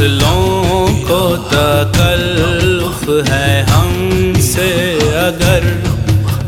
फासलों 0.00 0.86
को 1.04 1.20
तकल्फ 1.52 3.02
है 3.28 3.48
हमसे 3.70 4.68
अगर। 5.20 5.66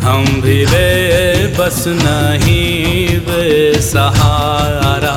हम 0.03 0.25
भी 0.41 0.65
वे 0.65 1.57
बस 1.59 1.85
नहीं 1.89 3.19
वे 3.27 3.81
सहारा 3.83 5.15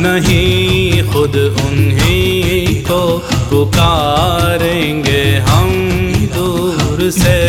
नहीं, 0.00 1.02
खुद 1.12 1.36
उन्हीं 1.64 2.84
को 2.84 3.00
पुकारेंगे 3.50 5.24
हम 5.48 5.70
दूर 6.34 7.10
से। 7.10 7.40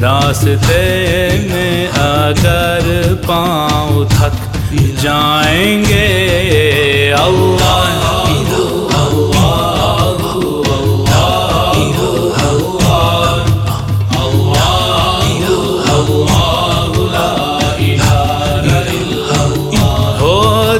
रास्ते 0.00 0.84
में 1.48 1.88
अगर 1.88 3.14
पाँव 3.24 4.04
थक 4.12 4.36
जाएँगे 5.02 5.95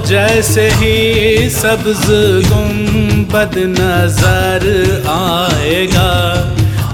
जैसे 0.04 0.68
ही 0.70 1.48
सब्ज 1.50 2.04
गुंबद 2.48 3.54
नज़र 3.68 4.64
आएगा, 5.10 6.10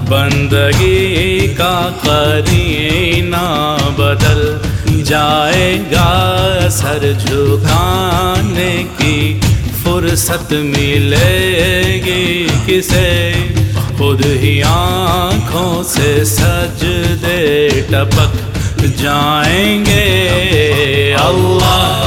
बंदगी 0.09 1.47
का 1.55 1.75
करीना 2.05 3.45
बदल 3.99 4.41
जाएगा। 5.03 6.09
सर 6.69 7.11
झुकाने 7.13 8.73
की 8.99 9.17
फुर्सत 9.83 10.53
मिलेगी 10.53 12.25
किसे? 12.65 13.09
खुद 13.97 14.21
ही 14.41 14.59
आँखों 14.61 15.83
से 15.83 16.13
सज 16.25 16.81
दे 17.23 17.69
टपक 17.91 18.33
जाएँगे। 19.01 20.07
अल्लाह 21.19 22.02